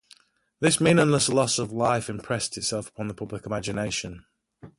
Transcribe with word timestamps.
This 0.59 0.81
meaningless 0.81 1.29
loss 1.29 1.59
of 1.59 1.71
life 1.71 2.09
impressed 2.09 2.57
itself 2.57 2.91
on 2.97 3.07
the 3.07 3.13
public 3.13 3.45
imagination. 3.45 4.25